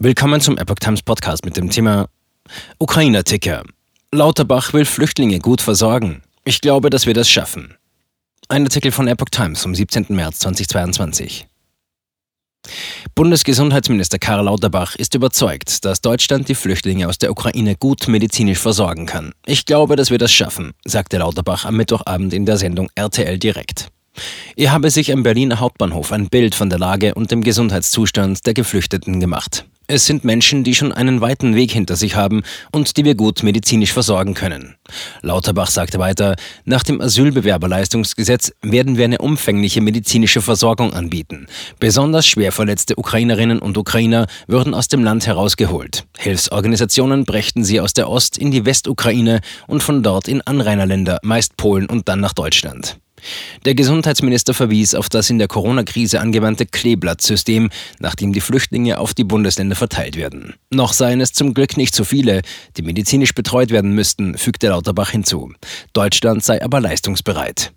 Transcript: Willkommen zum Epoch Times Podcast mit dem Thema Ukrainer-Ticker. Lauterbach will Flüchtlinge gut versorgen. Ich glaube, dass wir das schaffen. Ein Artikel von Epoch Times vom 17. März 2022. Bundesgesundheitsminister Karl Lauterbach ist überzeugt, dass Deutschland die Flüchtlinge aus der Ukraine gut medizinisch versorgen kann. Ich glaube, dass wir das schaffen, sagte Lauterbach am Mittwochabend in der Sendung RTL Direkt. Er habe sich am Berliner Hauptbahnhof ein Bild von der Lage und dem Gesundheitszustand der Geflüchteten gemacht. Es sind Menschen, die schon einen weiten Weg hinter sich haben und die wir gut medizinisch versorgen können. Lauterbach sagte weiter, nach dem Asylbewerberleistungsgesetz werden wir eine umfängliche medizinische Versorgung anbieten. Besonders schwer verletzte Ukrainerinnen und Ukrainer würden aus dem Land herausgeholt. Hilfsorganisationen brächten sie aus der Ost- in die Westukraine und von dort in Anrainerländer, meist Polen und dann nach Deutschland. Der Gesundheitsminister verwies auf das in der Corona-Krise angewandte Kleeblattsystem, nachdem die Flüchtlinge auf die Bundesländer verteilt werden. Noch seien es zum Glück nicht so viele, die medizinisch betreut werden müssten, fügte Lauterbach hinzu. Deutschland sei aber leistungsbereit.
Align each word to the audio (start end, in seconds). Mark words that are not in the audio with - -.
Willkommen 0.00 0.40
zum 0.40 0.56
Epoch 0.56 0.76
Times 0.76 1.02
Podcast 1.02 1.44
mit 1.44 1.56
dem 1.56 1.70
Thema 1.70 2.08
Ukrainer-Ticker. 2.78 3.64
Lauterbach 4.12 4.72
will 4.72 4.84
Flüchtlinge 4.84 5.40
gut 5.40 5.60
versorgen. 5.60 6.22
Ich 6.44 6.60
glaube, 6.60 6.88
dass 6.88 7.06
wir 7.06 7.14
das 7.14 7.28
schaffen. 7.28 7.74
Ein 8.48 8.62
Artikel 8.62 8.92
von 8.92 9.08
Epoch 9.08 9.30
Times 9.32 9.60
vom 9.60 9.74
17. 9.74 10.06
März 10.10 10.38
2022. 10.38 11.48
Bundesgesundheitsminister 13.16 14.20
Karl 14.20 14.44
Lauterbach 14.44 14.94
ist 14.94 15.16
überzeugt, 15.16 15.84
dass 15.84 16.00
Deutschland 16.00 16.48
die 16.48 16.54
Flüchtlinge 16.54 17.08
aus 17.08 17.18
der 17.18 17.32
Ukraine 17.32 17.74
gut 17.74 18.06
medizinisch 18.06 18.60
versorgen 18.60 19.04
kann. 19.04 19.32
Ich 19.46 19.66
glaube, 19.66 19.96
dass 19.96 20.12
wir 20.12 20.18
das 20.18 20.30
schaffen, 20.30 20.74
sagte 20.84 21.18
Lauterbach 21.18 21.64
am 21.64 21.76
Mittwochabend 21.76 22.32
in 22.32 22.46
der 22.46 22.56
Sendung 22.56 22.88
RTL 22.94 23.36
Direkt. 23.36 23.88
Er 24.54 24.70
habe 24.70 24.90
sich 24.92 25.12
am 25.12 25.24
Berliner 25.24 25.58
Hauptbahnhof 25.58 26.12
ein 26.12 26.28
Bild 26.28 26.54
von 26.54 26.70
der 26.70 26.78
Lage 26.78 27.16
und 27.16 27.32
dem 27.32 27.42
Gesundheitszustand 27.42 28.46
der 28.46 28.54
Geflüchteten 28.54 29.18
gemacht. 29.18 29.64
Es 29.90 30.04
sind 30.04 30.22
Menschen, 30.22 30.64
die 30.64 30.74
schon 30.74 30.92
einen 30.92 31.22
weiten 31.22 31.54
Weg 31.54 31.72
hinter 31.72 31.96
sich 31.96 32.14
haben 32.14 32.42
und 32.72 32.98
die 32.98 33.06
wir 33.06 33.14
gut 33.14 33.42
medizinisch 33.42 33.94
versorgen 33.94 34.34
können. 34.34 34.76
Lauterbach 35.22 35.70
sagte 35.70 35.98
weiter, 35.98 36.36
nach 36.66 36.82
dem 36.82 37.00
Asylbewerberleistungsgesetz 37.00 38.52
werden 38.60 38.98
wir 38.98 39.06
eine 39.06 39.16
umfängliche 39.16 39.80
medizinische 39.80 40.42
Versorgung 40.42 40.92
anbieten. 40.92 41.46
Besonders 41.80 42.26
schwer 42.26 42.52
verletzte 42.52 42.98
Ukrainerinnen 42.98 43.60
und 43.60 43.78
Ukrainer 43.78 44.26
würden 44.46 44.74
aus 44.74 44.88
dem 44.88 45.02
Land 45.02 45.26
herausgeholt. 45.26 46.04
Hilfsorganisationen 46.18 47.24
brächten 47.24 47.64
sie 47.64 47.80
aus 47.80 47.94
der 47.94 48.10
Ost- 48.10 48.36
in 48.36 48.50
die 48.50 48.66
Westukraine 48.66 49.40
und 49.68 49.82
von 49.82 50.02
dort 50.02 50.28
in 50.28 50.42
Anrainerländer, 50.42 51.18
meist 51.22 51.56
Polen 51.56 51.86
und 51.86 52.10
dann 52.10 52.20
nach 52.20 52.34
Deutschland. 52.34 52.98
Der 53.64 53.74
Gesundheitsminister 53.74 54.54
verwies 54.54 54.94
auf 54.94 55.08
das 55.08 55.30
in 55.30 55.38
der 55.38 55.48
Corona-Krise 55.48 56.20
angewandte 56.20 56.66
Kleeblattsystem, 56.66 57.70
nachdem 57.98 58.32
die 58.32 58.40
Flüchtlinge 58.40 58.98
auf 58.98 59.14
die 59.14 59.24
Bundesländer 59.24 59.76
verteilt 59.76 60.16
werden. 60.16 60.54
Noch 60.70 60.92
seien 60.92 61.20
es 61.20 61.32
zum 61.32 61.54
Glück 61.54 61.76
nicht 61.76 61.94
so 61.94 62.04
viele, 62.04 62.42
die 62.76 62.82
medizinisch 62.82 63.34
betreut 63.34 63.70
werden 63.70 63.94
müssten, 63.94 64.36
fügte 64.36 64.68
Lauterbach 64.68 65.10
hinzu. 65.10 65.52
Deutschland 65.92 66.44
sei 66.44 66.62
aber 66.62 66.80
leistungsbereit. 66.80 67.72